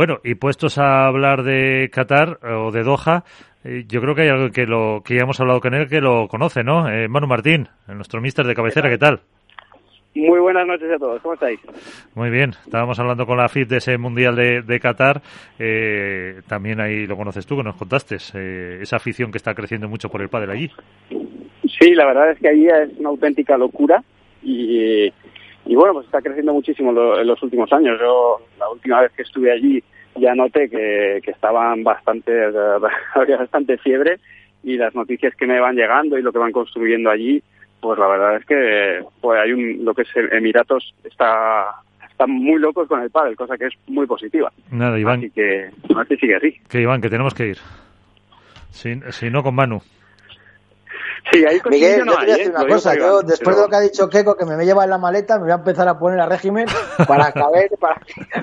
[0.00, 3.24] Bueno, y puestos a hablar de Qatar o de Doha,
[3.64, 6.00] eh, yo creo que hay algo que lo que ya hemos hablado con él que
[6.00, 6.88] lo conoce, ¿no?
[6.88, 9.18] Eh, Manu Martín, nuestro mister de cabecera, ¿qué tal?
[10.14, 11.58] Muy buenas noches a todos, ¿cómo estáis?
[12.14, 15.20] Muy bien, estábamos hablando con la FIT de ese Mundial de, Qatar,
[15.58, 18.18] eh, también ahí lo conoces tú, que nos contaste,
[18.80, 20.70] esa afición que está creciendo mucho por el pádel allí.
[21.80, 24.04] Sí, la verdad es que allí es una auténtica locura
[24.44, 25.12] y
[25.68, 27.98] y bueno, pues está creciendo muchísimo en los últimos años.
[28.00, 29.84] Yo la última vez que estuve allí
[30.16, 32.32] ya noté que, estaban bastante,
[33.14, 34.18] había bastante fiebre
[34.64, 37.42] y las noticias que me van llegando y lo que van construyendo allí,
[37.80, 41.66] pues la verdad es que pues hay un, lo que es Emiratos está
[42.10, 44.50] están muy locos con el pádel, cosa que es muy positiva.
[44.72, 45.18] Nada, Iván.
[45.18, 46.56] Así que a ver si sigue así.
[46.68, 47.58] Que Iván, que tenemos que ir.
[48.70, 49.82] Si, si no, con Manu.
[51.32, 52.96] Sí, ahí Miguel, yo te voy a decir una cosa.
[52.96, 55.36] Yo, después de lo que ha dicho Keiko, que me me lleva en la maleta,
[55.36, 56.66] me voy a empezar a poner a régimen
[57.06, 58.00] para caber, para,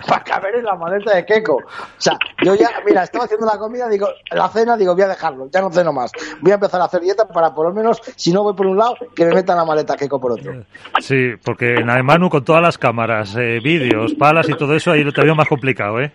[0.08, 1.56] para caber en la maleta de Keiko.
[1.56, 1.62] O
[1.98, 5.50] sea, yo ya, mira, estaba haciendo la comida, digo, la cena, digo, voy a dejarlo,
[5.52, 6.12] ya no ceno más.
[6.42, 8.78] Voy a empezar a hacer dieta para, por lo menos, si no voy por un
[8.78, 10.54] lado, que me metan la maleta Keiko por otro.
[11.02, 15.04] Sí, porque en Manu con todas las cámaras, eh, vídeos, palas y todo eso, ahí
[15.04, 16.12] lo te veo más complicado, ¿eh?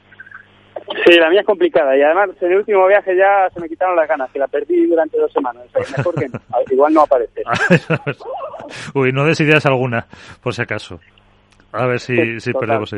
[1.06, 3.96] Sí, la mía es complicada y además en el último viaje ya se me quitaron
[3.96, 5.64] las ganas, que la perdí durante dos semanas.
[5.96, 6.40] mejor que no.
[6.70, 7.42] Igual no aparece.
[8.94, 10.06] Uy, no des ideas alguna,
[10.42, 11.00] por si acaso.
[11.72, 12.92] A ver si, si perdemos.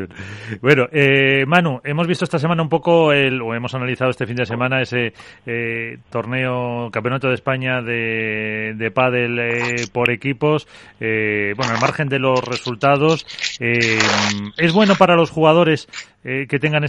[0.63, 4.37] Bueno, eh, Manu, hemos visto esta semana un poco, el, o hemos analizado este fin
[4.37, 5.13] de semana ese
[5.45, 10.67] eh, torneo, Campeonato de España de, de pádel eh, por equipos.
[11.01, 13.27] Eh, bueno, al margen de los resultados,
[13.61, 13.99] eh,
[14.57, 15.87] ¿es bueno para los jugadores
[16.25, 16.85] eh, que tengan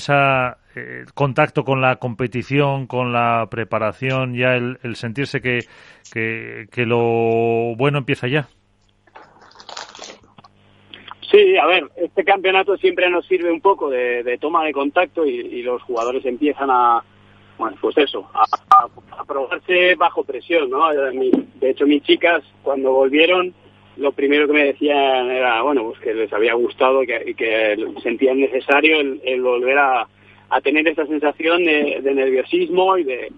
[0.74, 5.60] ese contacto con la competición, con la preparación, ya el, sentirse que,
[6.12, 8.48] que, que lo bueno empieza ya?
[11.34, 15.64] Sí, a ver, este campeonato siempre nos sirve un poco de, toma de contacto y,
[15.64, 17.04] los jugadores empiezan a,
[17.58, 20.90] bueno, pues eso, a, probarse bajo presión, ¿no?
[20.92, 23.52] De hecho, mis chicas, cuando volvieron,
[23.97, 28.40] lo primero que me decían era, bueno, pues que les había gustado y que, sentían
[28.40, 30.08] necesario el, volver a,
[30.62, 33.31] tener esa sensación de, nerviosismo y de,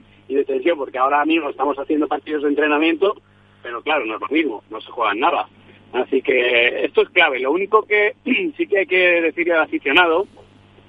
[0.46, 3.16] tensión, porque ahora mismo estamos haciendo partidos de entrenamiento,
[3.64, 5.48] pero claro, no es lo mismo, no se juegan nada.
[5.94, 7.40] Así que esto es clave.
[7.40, 8.16] Lo único que
[8.58, 10.28] sí que hay que decirle al aficionado,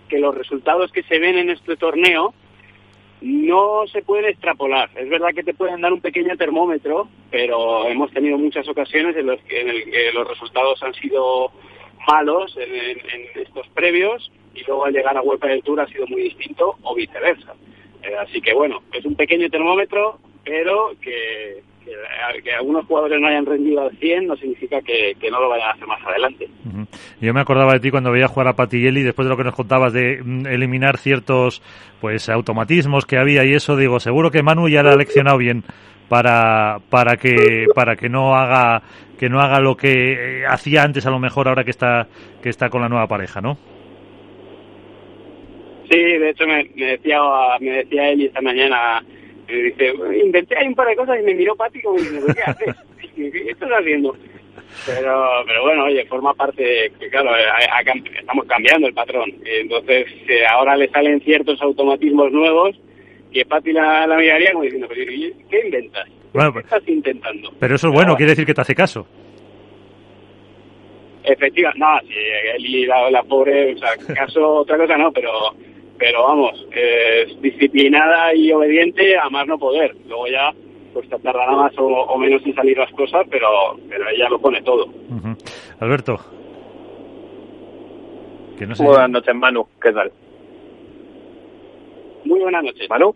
[0.09, 2.35] que los resultados que se ven en este torneo
[3.21, 4.91] no se pueden extrapolar.
[4.95, 9.27] Es verdad que te pueden dar un pequeño termómetro, pero hemos tenido muchas ocasiones en
[9.27, 11.51] las que, en los resultados han sido
[12.07, 16.23] malos en, estos previos y luego al llegar a Vuelta del Tour ha sido muy
[16.23, 17.55] distinto o viceversa.
[18.03, 21.63] Eh, así que bueno, es un pequeño termómetro, pero que,
[22.43, 25.73] que, algunos jugadores no hayan rendido al 100 no significa que, no lo vayan a
[25.73, 26.49] hacer más adelante.
[27.21, 29.55] Yo me acordaba de ti cuando veía jugar a Patielli, después de lo que nos
[29.55, 31.63] contabas de mm, eliminar ciertos
[32.01, 35.65] pues automatismos que había y eso, digo, seguro que Manu ya lo ha leccionado bien
[36.09, 38.83] para, para que para que no haga
[39.19, 42.07] que no haga lo que eh, hacía antes a lo mejor ahora que está
[42.43, 43.59] que está con la nueva pareja, ¿no?
[45.91, 47.21] Sí, de hecho me, me decía
[47.61, 49.05] me decía él esta mañana
[49.49, 49.93] y dice,
[50.25, 52.75] inventé ahí un par de cosas y me miró Pati como diciendo, ¿qué haces?
[53.15, 54.17] ¿Qué estás haciendo?
[54.85, 57.31] Pero, pero bueno, oye, forma parte que, claro,
[58.19, 59.33] estamos cambiando el patrón.
[59.45, 62.77] Entonces, eh, ahora le salen ciertos automatismos nuevos
[63.33, 66.09] que Pati la, la miraría como diciendo, ¿qué inventas?
[66.33, 67.53] Bueno, ¿Qué estás intentando?
[67.59, 69.07] Pero eso es bueno, quiere decir que te hace caso.
[71.23, 72.15] Efectivamente, no, sí,
[72.57, 75.31] él la, la pobre, o sea, caso, otra cosa no, pero
[75.99, 79.95] pero vamos, es disciplinada y obediente a más no poder.
[80.07, 80.53] Luego ya
[80.93, 83.49] pues tardará más o, menos en salir las cosas, pero,
[83.87, 84.89] pero ella lo pone todo.
[85.79, 86.19] Alberto.
[88.59, 89.69] Que no sé buenas noches, Manu.
[89.81, 90.11] ¿Qué tal?
[92.25, 92.89] Muy buenas noches.
[92.89, 93.15] ¿Manu?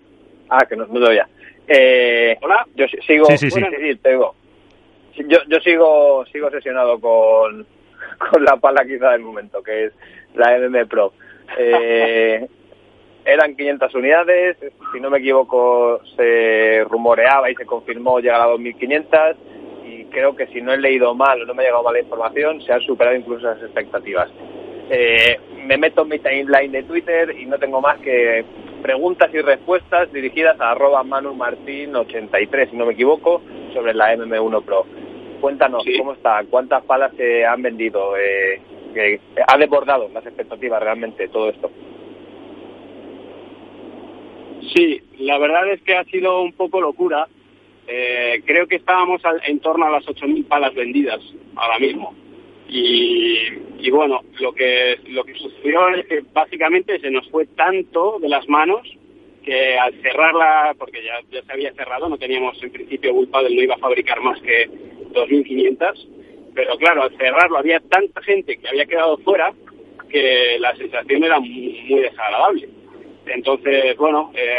[0.51, 1.27] Ah, que no, no todavía.
[1.67, 2.67] Eh, Hola.
[2.75, 3.25] Yo sigo...
[3.27, 3.61] Sí, sí, sí.
[4.03, 4.35] te digo.
[5.17, 7.67] Yo, yo sigo, sigo obsesionado con,
[8.31, 9.93] con la pala quizá del momento, que es
[10.35, 11.15] la MM Pro.
[11.59, 12.47] Eh,
[13.25, 14.57] eran 500 unidades,
[14.93, 19.37] si no me equivoco se rumoreaba y se confirmó llegar a 2.500
[19.85, 22.01] y creo que si no he leído mal o no me ha llegado mal la
[22.01, 24.31] información, se han superado incluso esas expectativas.
[24.91, 28.45] Eh, me meto en mi timeline de Twitter y no tengo más que
[28.83, 33.43] preguntas y respuestas dirigidas a arroba manumartin83, si no me equivoco,
[33.73, 34.87] sobre la MM1 Pro.
[35.41, 36.43] Cuéntanos, ¿cómo está?
[36.51, 38.17] ¿Cuántas palas se han vendido?
[38.17, 38.61] Eh,
[39.47, 41.71] ¿Ha desbordado las expectativas realmente todo esto?
[44.75, 47.27] Sí, la verdad es que ha sido un poco locura.
[47.87, 51.21] Eh, creo que estábamos en torno a las 8.000 palas vendidas
[51.57, 52.15] ahora mismo.
[52.69, 58.29] Y, bueno, lo que, lo que sucedió es que básicamente se nos fue tanto de
[58.29, 58.83] las manos
[59.45, 63.57] que al cerrarla, porque ya, ya se había cerrado, no teníamos en principio culpa del
[63.57, 64.69] no iba a fabricar más que
[65.13, 66.07] 2.500,
[66.55, 69.53] pero claro, al cerrarlo había tanta gente que había quedado fuera
[70.11, 72.69] que la sensación era muy, desagradable.
[73.31, 74.59] Entonces, bueno, eh,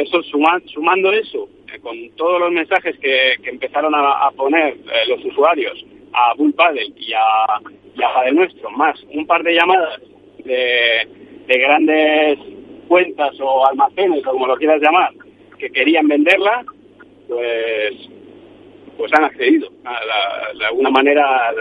[0.00, 5.84] eso sumando eso, eh, con todos los mensajes que, empezaron a, poner eh, los usuarios
[6.12, 7.60] a Bull Paddle y a,
[7.96, 10.00] y a Nuestro, más un par de llamadas
[10.44, 11.08] de,
[11.46, 12.38] de grandes
[12.86, 15.10] cuentas o almacenes, o como lo quieras llamar,
[15.58, 16.64] que querían venderla,
[17.28, 17.94] pues
[18.96, 19.68] pues han accedido.
[20.58, 21.52] de alguna manera,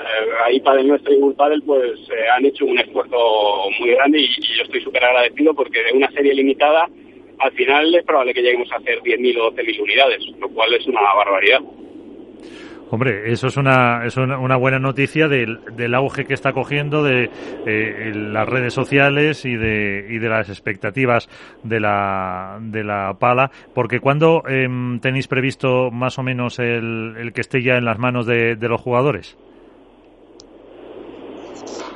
[0.45, 1.35] ahí Padel Nuestro y Bull
[1.65, 5.83] pues eh, han hecho un esfuerzo muy grande y, y yo estoy súper agradecido porque
[5.83, 6.87] de una serie limitada,
[7.39, 10.85] al final es probable que lleguemos a hacer 10.000 o 12.000 unidades, lo cual es
[10.87, 11.61] una barbaridad.
[12.93, 17.27] Hombre, eso es una, es una, buena noticia del, del, auge que está cogiendo de
[17.65, 21.27] eh, las redes sociales y de, y de las expectativas
[21.63, 27.33] de la, de la pala, porque cuando em, tenéis previsto más o menos el, el,
[27.33, 29.39] que esté ya en las manos de, de los jugadores?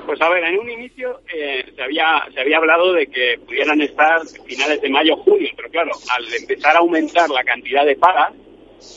[0.08, 3.80] Pues a ver, en un inicio eh, se, había, se había hablado de que pudieran
[3.82, 8.34] estar finales de mayo junio, pero claro, al empezar a aumentar la cantidad de palas,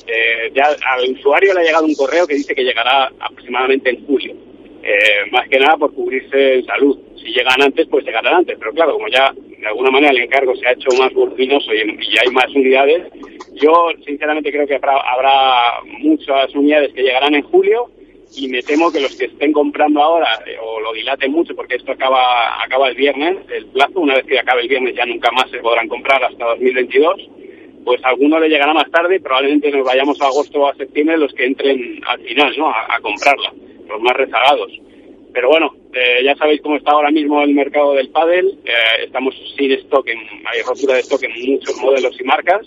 [0.06, 4.06] eh, ya al usuario le ha llegado un correo que dice que llegará aproximadamente en
[4.06, 4.34] julio.
[4.82, 6.98] Eh, más que nada por cubrirse en salud.
[7.16, 8.56] Si llegan antes, pues llegarán antes.
[8.58, 11.78] Pero claro, como ya de alguna manera el encargo se ha hecho más voluminoso y,
[11.80, 13.08] y hay más unidades,
[13.60, 17.90] yo sinceramente creo que habrá, habrá muchas unidades que llegarán en julio
[18.36, 21.74] y me temo que los que estén comprando ahora eh, o lo dilaten mucho porque
[21.74, 25.30] esto acaba acaba el viernes, el plazo, una vez que acabe el viernes ya nunca
[25.32, 27.28] más se podrán comprar hasta 2022
[27.84, 31.32] pues alguno le llegará más tarde probablemente nos vayamos a agosto o a septiembre los
[31.32, 32.70] que entren al final, ¿no?
[32.70, 33.52] A, comprarla,
[33.88, 34.72] los más rezagados.
[35.32, 38.58] Pero bueno, eh, ya sabéis cómo está ahora mismo el mercado del pádel.
[38.64, 42.66] Eh, estamos sin stock, en, hay rotura de stock en muchos modelos y marcas.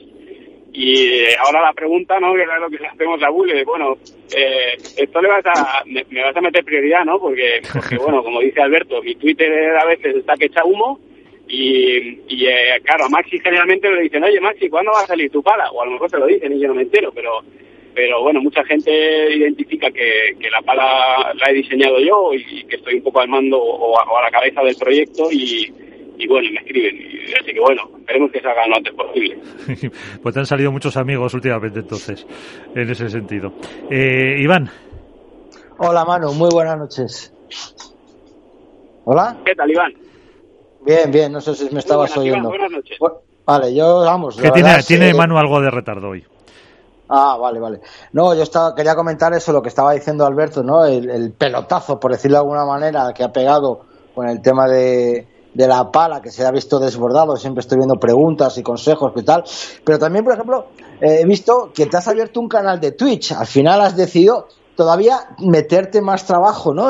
[0.72, 2.34] Y eh, ahora la pregunta, ¿no?
[2.34, 3.98] Que es lo que le hacemos a bueno,
[4.36, 7.20] eh, esto le vas a, me, vas a meter prioridad, ¿no?
[7.20, 11.00] Porque, porque, bueno, como dice Alberto, mi Twitter a veces está que echa humo
[11.48, 15.30] y, y eh, claro, a Maxi generalmente le dicen, oye Maxi, ¿cuándo va a salir
[15.30, 15.70] tu pala?
[15.72, 17.42] O a lo mejor te lo dicen y yo no me entero, pero
[17.94, 18.92] pero bueno, mucha gente
[19.36, 23.30] identifica que, que la pala la he diseñado yo y que estoy un poco al
[23.30, 25.72] mando o a, la cabeza del proyecto y,
[26.18, 26.96] y bueno, me escriben.
[26.96, 29.38] Y, así que bueno, esperemos que salga lo antes posible.
[30.24, 32.26] pues te han salido muchos amigos últimamente entonces,
[32.76, 33.54] en ese sentido.
[33.92, 34.70] Eh, Iván.
[35.78, 37.34] Hola Manu, muy buenas noches.
[39.06, 39.38] Hola.
[39.46, 39.94] ¿Qué tal Iván?
[40.86, 42.50] Bien, bien, no sé si me estabas oyendo.
[42.50, 42.98] Buenas noches.
[43.46, 44.38] vale, yo, vamos.
[44.38, 46.26] Que tiene, tiene Manu algo de retardo hoy.
[47.10, 47.82] Ah, vale, vale.
[48.14, 50.86] No, yo estaba, quería comentar eso, lo que estaba diciendo Alberto, ¿no?
[50.86, 53.86] El, pelotazo, por decirlo de alguna manera, que ha pegado
[54.16, 57.38] con el tema de, de la pala, que se ha visto desbordado.
[57.38, 59.44] Siempre estoy viendo preguntas y consejos y tal.
[59.84, 60.68] Pero también, por ejemplo,
[61.02, 63.32] eh, he visto que te has abierto un canal de Twitch.
[63.34, 66.90] Al final has decidido todavía meterte más trabajo ¿no?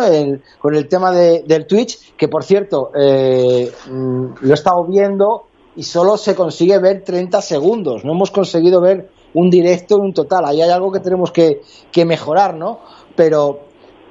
[0.60, 5.46] con el tema de, del Twitch, que por cierto, eh, mm, lo he estado viendo
[5.76, 8.06] y solo se consigue ver 30 segundos.
[8.06, 10.46] No hemos conseguido ver un directo en un total.
[10.46, 12.80] Ahí hay algo que tenemos que, que mejorar, ¿no?
[13.16, 13.62] Pero,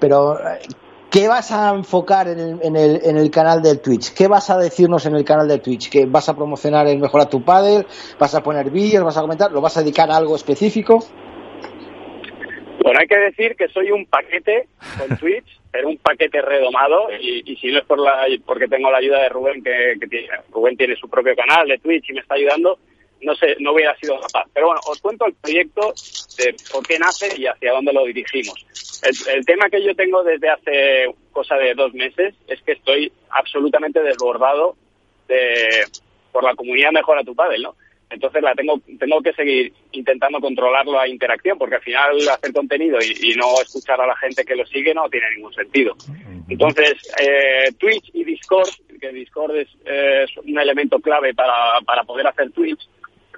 [0.00, 0.38] pero
[1.10, 4.12] ¿qué vas a enfocar en el, en, el, en el canal del Twitch?
[4.12, 5.88] ¿Qué vas a decirnos en el canal del Twitch?
[5.88, 7.86] ¿Que vas a promocionar el Mejora tu Padel?
[8.18, 9.04] ¿Vas a poner vídeos?
[9.04, 9.52] ¿Vas a comentar?
[9.52, 11.04] ¿Lo vas a dedicar a algo específico?
[13.02, 17.72] Hay que decir que soy un paquete con Twitch, pero un paquete redomado y, si
[17.72, 21.10] no es por la, porque tengo la ayuda de Rubén, que, tiene, Rubén tiene su
[21.10, 22.78] propio canal de Twitch y me está ayudando,
[23.22, 24.44] no sé, no hubiera sido capaz.
[24.54, 25.92] Pero bueno, os cuento el proyecto
[26.38, 28.64] de por qué nace y hacia dónde lo dirigimos.
[29.34, 34.00] El, tema que yo tengo desde hace cosa de dos meses es que estoy absolutamente
[34.00, 34.76] desbordado
[35.26, 35.86] de,
[36.30, 37.74] por la comunidad Mejora tu Padre, ¿no?
[38.12, 42.98] Entonces la tengo, tengo que seguir intentando controlar la interacción, porque al final hacer contenido
[43.00, 45.96] y, no escuchar a la gente que lo sigue no tiene ningún sentido.
[46.48, 48.68] Entonces, eh, Twitch y Discord,
[49.00, 49.68] que Discord es,
[50.44, 52.86] un elemento clave para, para poder hacer Twitch,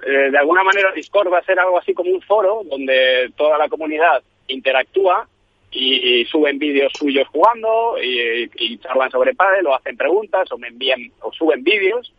[0.05, 3.57] eh, de alguna manera Discord va a ser algo así como un foro donde toda
[3.57, 5.27] la comunidad interactúa
[5.71, 10.67] y, suben vídeos suyos jugando y, y, charlan sobre pádel o hacen preguntas o me
[10.67, 12.13] envían o suben vídeos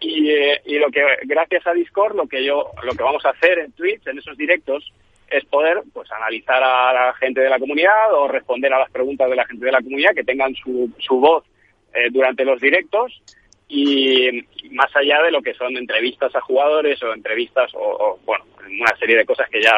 [0.00, 3.30] y, eh, y, lo que gracias a Discord lo que yo lo que vamos a
[3.30, 4.92] hacer en Twitch en esos directos
[5.28, 9.28] es poder pues analizar a la gente de la comunidad o responder a las preguntas
[9.28, 11.44] de la gente de la comunidad que tengan su, su voz
[11.94, 13.22] eh, durante los directos
[13.68, 14.42] y
[14.72, 19.16] más allá de lo que son entrevistas a jugadores o entrevistas o, bueno una serie
[19.16, 19.74] de cosas que ya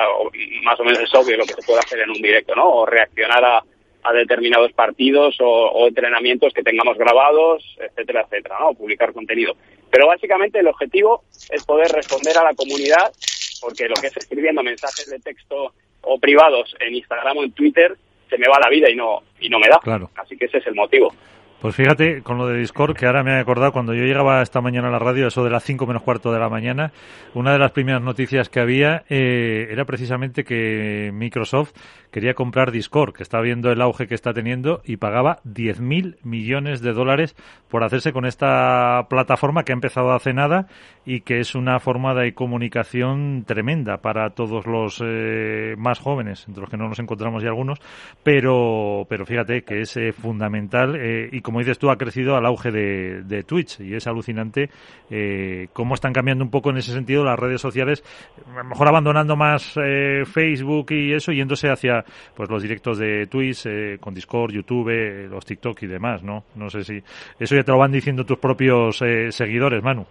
[0.63, 2.87] más o menos es obvio lo que se puede hacer en un directo no o
[2.87, 3.63] reaccionar a,
[4.05, 8.75] a determinados partidos o, entrenamientos que tengamos grabados, etcétera, etcétera, ¿no?
[8.75, 9.55] publicar contenido.
[9.93, 13.13] Pero básicamente el objetivo es poder responder a la comunidad,
[13.61, 17.95] porque lo que es escribiendo mensajes de texto o privados en Instagram o en Twitter
[18.31, 19.79] se me va la vida y no y no me da.
[19.81, 20.11] Claro.
[20.17, 21.15] Así que ese es el motivo.
[21.63, 24.61] Pues fíjate, con lo de Discord, que ahora me he acordado, cuando yo llegaba esta
[24.61, 26.91] mañana a la radio, eso de las 5 menos cuarto de la mañana,
[27.35, 31.71] una de las primeras noticias que había eh, era precisamente que Microsoft
[32.11, 36.83] quería comprar Discord, que está viendo el auge que está teniendo, y pagaba 10.000 millones
[36.83, 37.37] de dólares
[37.69, 40.67] por hacerse con esta plataforma que ha empezado hace nada
[41.07, 46.63] y que es una forma de comunicación tremenda para todos los eh, más jóvenes, entre
[46.63, 47.79] los que no nos encontramos ya algunos,
[48.25, 50.99] pero, pero fíjate que es eh, fundamental
[51.31, 54.71] y como dices tú, ha crecido al auge de, Twitch y es alucinante
[55.11, 58.05] eh, cómo están cambiando un poco en ese sentido las redes sociales,
[58.47, 62.05] a lo mejor abandonando más eh, Facebook y eso, yéndose hacia
[62.35, 66.45] pues los directos de Twitch eh, con Discord, YouTube, los TikTok y demás, ¿no?
[66.55, 67.03] No sé si
[67.39, 68.99] eso ya te lo van diciendo tus propios
[69.31, 70.07] seguidores, Manu.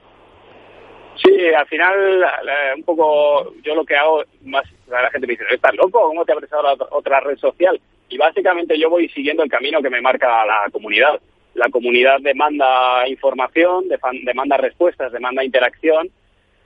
[1.23, 1.95] Sí, al final,
[2.75, 6.07] un poco, yo lo que hago, más la gente me dice, ¿estás loco?
[6.07, 7.79] ¿Cómo te abres ahora otra red social?
[8.11, 11.19] Y básicamente yo voy siguiendo el camino que me marca la comunidad
[11.53, 13.85] la comunidad demanda información,
[14.23, 16.09] demanda respuestas, demanda interacción.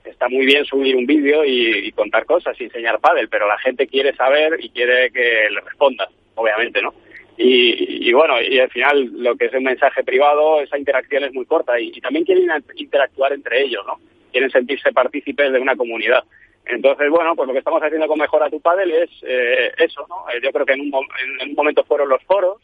[0.04, 3.88] Está muy bien subir un vídeo y, contar cosas y enseñar pádel, pero la gente
[3.88, 6.94] quiere saber y quiere que le respondas, obviamente, ¿no?
[7.38, 11.44] Y, bueno, y al final lo que es un mensaje privado, esa interacción es muy
[11.44, 13.98] corta y, también quieren interactuar entre ellos, ¿no?
[14.30, 16.22] Quieren sentirse partícipes de una comunidad.
[16.66, 20.28] Entonces, bueno, pues lo que estamos haciendo con Mejora tu Padel es eh, eso, ¿no?
[20.30, 21.06] Eh, yo creo que en un,
[21.40, 22.60] en un momento fueron los foros,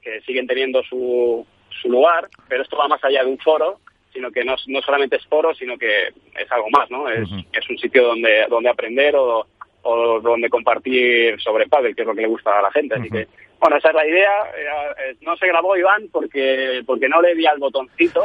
[0.00, 3.80] que siguen teniendo su, su lugar, pero esto va más allá de un foro,
[4.12, 7.08] sino que no, no solamente es foro, sino que es algo más, ¿no?
[7.08, 9.46] Es, es un sitio donde, donde aprender o,
[9.82, 12.94] o donde compartir sobre pádel, que es lo que le gusta a la gente.
[12.94, 13.26] Así que,
[13.58, 14.32] bueno, esa es la idea.
[14.56, 18.24] Eh, no se grabó Iván porque porque no le di al botoncito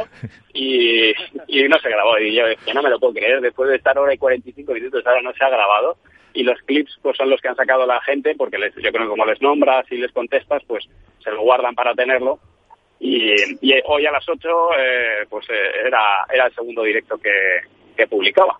[0.52, 1.10] y,
[1.48, 2.18] y no se grabó.
[2.18, 2.44] Y yo
[2.74, 5.44] no me lo puedo creer, después de estar hora y 45 minutos, ahora no se
[5.44, 5.96] ha grabado.
[6.34, 9.04] Y los clips pues son los que han sacado la gente, porque les, yo creo
[9.04, 10.84] que como les nombras y les contestas, pues
[11.24, 12.38] se lo guardan para tenerlo
[12.98, 13.34] y,
[13.86, 14.48] hoy a las 8
[14.78, 17.60] eh, pues eh, era, era el segundo directo que,
[17.96, 18.58] que publicaba.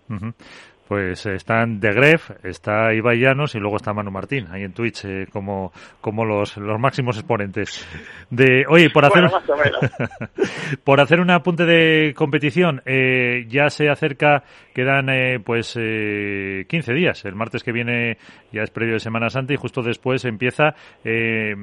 [0.87, 5.03] Pues están De Gref, está Ibai Llanos y luego está Manu Martín, ahí en Twitch,
[5.03, 7.85] eh, como, como los, los máximos exponentes.
[8.29, 9.25] De, oye, por hacer,
[10.85, 16.93] por hacer un apunte de competición, eh, ya se acerca, quedan eh, pues eh, 15
[16.93, 17.25] días.
[17.25, 18.17] El martes que viene
[18.53, 20.73] ya es previo de Semana Santa y justo después empieza.
[21.03, 21.53] Eh,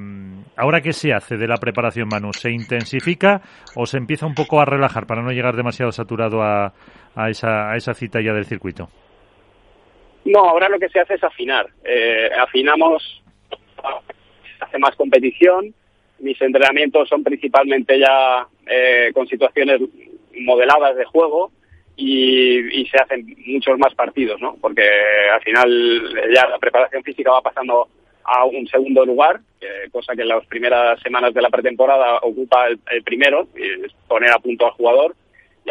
[0.55, 2.31] ¿Ahora qué se hace de la preparación, Manu?
[2.31, 3.41] ¿Se intensifica
[3.75, 6.73] o se empieza un poco a relajar para no llegar demasiado saturado a,
[7.15, 8.89] a, esa, a esa cita ya del circuito?
[10.25, 11.67] No, ahora lo que se hace es afinar.
[11.83, 13.23] Eh, afinamos,
[14.59, 15.73] hace más competición.
[16.19, 19.81] Mis entrenamientos son principalmente ya eh, con situaciones
[20.41, 21.51] modeladas de juego
[21.95, 24.57] y, se hacen muchos más partidos, ¿no?
[24.59, 24.87] Porque
[25.33, 26.03] al final
[26.33, 27.87] ya la preparación física va pasando
[28.23, 29.39] a un segundo lugar,
[29.91, 34.31] cosa que en las primeras semanas de la pretemporada ocupa el, el primero, y poner
[34.31, 35.15] a punto al jugador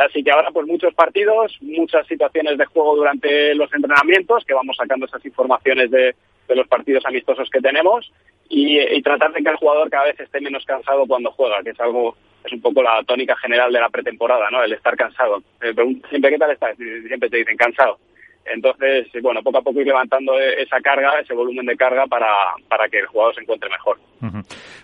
[0.01, 4.77] así que ahora pues muchos partidos, muchas situaciones de juego durante los entrenamientos, que vamos
[4.77, 6.15] sacando esas informaciones de,
[6.49, 8.13] los partidos amistosos que tenemos
[8.49, 11.81] y, tratar de que el jugador cada vez esté menos cansado cuando juega, que es
[11.81, 14.63] algo, es un poco la tónica general de la pretemporada, ¿no?
[14.63, 15.43] El estar cansado.
[15.63, 15.75] Eh,
[16.11, 16.77] siempre, ¿qué tal estás?
[16.77, 17.99] Siempre te dicen cansado.
[18.45, 22.29] Entonces, bueno, poco a poco ir levantando e-, esa carga, ese volumen de carga para,
[22.69, 23.99] para que el jugador se encuentre mejor.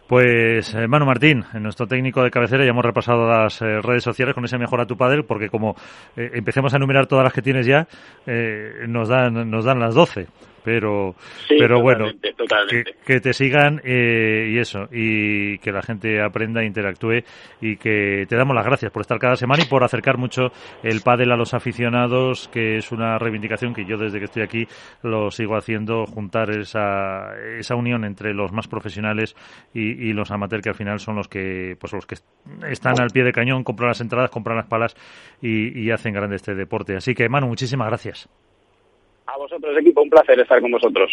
[0.06, 4.34] Pues, eh, Manu Martín, nuestro técnico de cabecera, ya hemos repasado las eh, redes sociales
[4.34, 5.76] con ese Mejora tu Padel, porque como
[6.16, 7.86] eh, empecemos a enumerar todas las que tienes ya,
[8.86, 10.26] nos, dan, nos dan las 12
[10.64, 11.14] pero
[11.48, 12.06] pero bueno
[13.06, 17.22] Que, te sigan eh, y eso y que la gente aprenda interactúe
[17.60, 20.52] y que te damos las gracias por estar cada semana y por acercar mucho
[20.82, 24.66] el pádel a los aficionados que es una reivindicación que yo desde que estoy aquí
[25.02, 29.36] lo sigo haciendo juntar esa esa unión entre los más profesionales
[29.74, 32.16] y, los amateurs que al final son los que pues los que
[32.68, 34.96] están al pie de cañón compran las entradas compran las palas
[35.40, 36.96] y, y hacen grande este deporte.
[36.96, 38.28] Así que Manu muchísimas gracias
[39.34, 41.10] a vosotros, equipo, un placer estar con vosotros.